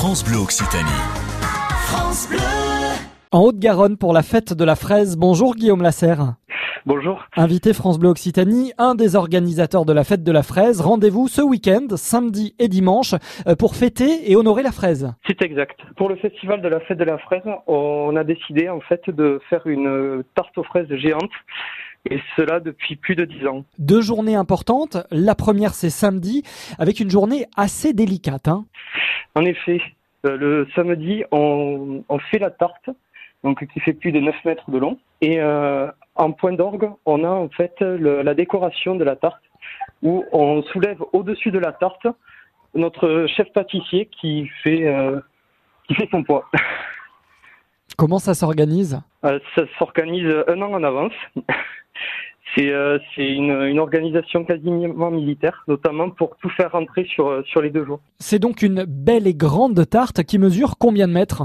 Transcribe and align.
France 0.00 0.24
Bleu 0.24 0.38
Occitanie. 0.38 1.02
France 1.84 2.26
Bleu. 2.30 2.38
En 3.32 3.42
Haute-Garonne 3.42 3.98
pour 3.98 4.14
la 4.14 4.22
fête 4.22 4.54
de 4.54 4.64
la 4.64 4.74
fraise. 4.74 5.18
Bonjour 5.18 5.54
Guillaume 5.54 5.82
Lasserre. 5.82 6.36
Bonjour. 6.86 7.22
Invité 7.36 7.74
France 7.74 7.98
Bleu 7.98 8.08
Occitanie, 8.08 8.72
un 8.78 8.94
des 8.94 9.14
organisateurs 9.14 9.84
de 9.84 9.92
la 9.92 10.02
fête 10.02 10.24
de 10.24 10.32
la 10.32 10.42
fraise. 10.42 10.80
Rendez-vous 10.80 11.28
ce 11.28 11.42
week-end, 11.42 11.86
samedi 11.96 12.54
et 12.58 12.68
dimanche, 12.68 13.14
euh, 13.46 13.54
pour 13.54 13.76
fêter 13.76 14.32
et 14.32 14.36
honorer 14.36 14.62
la 14.62 14.72
fraise. 14.72 15.12
C'est 15.26 15.42
exact. 15.42 15.78
Pour 15.98 16.08
le 16.08 16.16
festival 16.16 16.62
de 16.62 16.68
la 16.68 16.80
fête 16.80 16.96
de 16.96 17.04
la 17.04 17.18
fraise, 17.18 17.42
on 17.66 18.16
a 18.16 18.24
décidé 18.24 18.70
en 18.70 18.80
fait 18.80 19.02
de 19.10 19.38
faire 19.50 19.66
une 19.66 20.24
tarte 20.34 20.56
aux 20.56 20.64
fraises 20.64 20.88
géante. 20.94 21.30
Et 22.10 22.18
cela 22.34 22.60
depuis 22.60 22.96
plus 22.96 23.14
de 23.14 23.26
dix 23.26 23.46
ans. 23.46 23.66
Deux 23.78 24.00
journées 24.00 24.34
importantes. 24.34 24.96
La 25.10 25.34
première, 25.34 25.74
c'est 25.74 25.90
samedi, 25.90 26.42
avec 26.78 26.98
une 27.00 27.10
journée 27.10 27.44
assez 27.58 27.92
délicate. 27.92 28.48
Hein. 28.48 28.64
En 29.34 29.44
effet, 29.44 29.80
euh, 30.26 30.36
le 30.36 30.68
samedi, 30.74 31.24
on, 31.30 32.04
on, 32.08 32.18
fait 32.18 32.38
la 32.38 32.50
tarte, 32.50 32.90
donc 33.44 33.66
qui 33.72 33.80
fait 33.80 33.92
plus 33.92 34.12
de 34.12 34.20
9 34.20 34.34
mètres 34.44 34.70
de 34.70 34.78
long. 34.78 34.98
Et 35.20 35.40
euh, 35.40 35.90
en 36.14 36.32
point 36.32 36.52
d'orgue, 36.52 36.90
on 37.06 37.24
a 37.24 37.28
en 37.28 37.48
fait 37.48 37.74
le, 37.80 38.22
la 38.22 38.34
décoration 38.34 38.96
de 38.96 39.04
la 39.04 39.16
tarte, 39.16 39.42
où 40.02 40.24
on 40.32 40.62
soulève 40.62 41.02
au-dessus 41.12 41.50
de 41.50 41.58
la 41.58 41.72
tarte 41.72 42.06
notre 42.74 43.26
chef 43.36 43.52
pâtissier 43.52 44.06
qui 44.06 44.48
fait, 44.62 44.86
euh, 44.86 45.20
qui 45.86 45.94
fait 45.94 46.08
son 46.10 46.22
poids. 46.22 46.48
Comment 47.96 48.18
ça 48.18 48.34
s'organise? 48.34 49.00
Ça 49.22 49.62
s'organise 49.78 50.32
un 50.48 50.62
an 50.62 50.72
en 50.72 50.82
avance. 50.82 51.12
C'est 52.54 52.70
euh, 52.70 52.98
une, 53.16 53.50
une, 53.50 53.78
organisation 53.78 54.44
quasiment 54.44 55.10
militaire, 55.10 55.62
notamment 55.68 56.10
pour 56.10 56.36
tout 56.38 56.48
faire 56.50 56.72
rentrer 56.72 57.04
sur, 57.04 57.28
euh, 57.28 57.42
sur 57.44 57.62
les 57.62 57.70
deux 57.70 57.84
jours. 57.84 58.00
C'est 58.18 58.38
donc 58.38 58.62
une 58.62 58.84
belle 58.84 59.26
et 59.26 59.34
grande 59.34 59.88
tarte 59.88 60.24
qui 60.24 60.38
mesure 60.38 60.76
combien 60.78 61.06
de 61.06 61.12
mètres? 61.12 61.42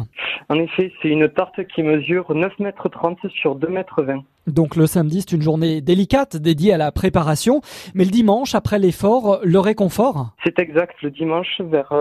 En 0.50 0.56
effet, 0.56 0.92
c'est 1.02 1.10
une 1.10 1.30
tarte 1.30 1.66
qui 1.68 1.84
mesure 1.84 2.34
9 2.34 2.60
mètres 2.60 2.90
30 2.90 3.18
sur 3.30 3.56
2 3.56 3.68
mètres 3.68 4.04
20. 4.04 4.24
Donc 4.48 4.76
le 4.76 4.88
samedi, 4.88 5.22
c'est 5.22 5.36
une 5.36 5.42
journée 5.42 5.82
délicate 5.82 6.38
dédiée 6.38 6.74
à 6.74 6.78
la 6.78 6.92
préparation, 6.92 7.62
mais 7.94 8.06
le 8.06 8.12
dimanche, 8.12 8.56
après 8.56 8.80
l'effort, 8.80 9.40
le 9.44 9.60
réconfort? 9.60 10.34
C'est 10.44 10.60
exact, 10.60 10.96
le 11.02 11.10
dimanche 11.10 11.62
vers 11.62 11.92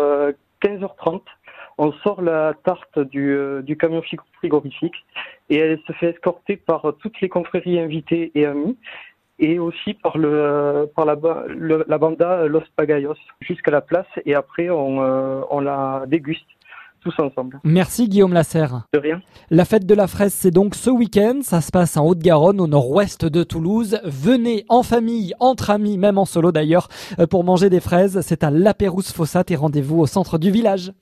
15h30 0.62 1.20
on 1.78 1.92
sort 2.04 2.22
la 2.22 2.54
tarte 2.64 2.98
du, 2.98 3.32
euh, 3.32 3.62
du, 3.62 3.76
camion 3.76 4.02
frigorifique 4.38 4.94
et 5.50 5.58
elle 5.58 5.80
se 5.86 5.92
fait 5.92 6.10
escorter 6.10 6.56
par 6.56 6.92
toutes 7.00 7.20
les 7.20 7.28
confréries 7.28 7.80
invitées 7.80 8.30
et 8.34 8.46
amis 8.46 8.76
et 9.38 9.58
aussi 9.58 9.94
par 9.94 10.16
le 10.16 10.88
par 10.94 11.04
la, 11.04 11.16
le, 11.48 11.84
la 11.88 11.98
banda 11.98 12.46
Los 12.46 12.62
Pagayos 12.76 13.16
jusqu'à 13.40 13.70
la 13.70 13.80
place 13.80 14.06
et 14.24 14.34
après 14.34 14.70
on, 14.70 15.02
euh, 15.02 15.40
on 15.50 15.60
la 15.60 16.04
déguste 16.06 16.46
tous 17.04 17.14
ensemble. 17.22 17.60
Merci 17.64 18.08
Guillaume 18.08 18.32
Lasserre. 18.32 18.86
De 18.94 18.98
rien. 18.98 19.20
La 19.50 19.66
fête 19.66 19.84
de 19.84 19.94
la 19.94 20.06
fraise, 20.06 20.32
c'est 20.32 20.50
donc 20.50 20.74
ce 20.74 20.88
week-end. 20.88 21.40
Ça 21.42 21.60
se 21.60 21.70
passe 21.70 21.98
en 21.98 22.06
Haute-Garonne, 22.06 22.60
au 22.60 22.66
nord-ouest 22.66 23.26
de 23.26 23.42
Toulouse. 23.42 24.00
Venez 24.04 24.64
en 24.70 24.82
famille, 24.82 25.34
entre 25.38 25.68
amis, 25.68 25.98
même 25.98 26.16
en 26.16 26.24
solo 26.24 26.50
d'ailleurs, 26.50 26.88
euh, 27.18 27.26
pour 27.26 27.44
manger 27.44 27.68
des 27.68 27.80
fraises. 27.80 28.20
C'est 28.22 28.42
à 28.42 28.50
La 28.50 28.72
Pérouse 28.72 29.12
Fossat 29.12 29.44
et 29.48 29.56
rendez-vous 29.56 30.00
au 30.00 30.06
centre 30.06 30.38
du 30.38 30.50
village. 30.50 30.94